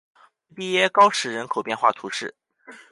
[0.47, 2.33] 穆蒂耶高石人口变化图示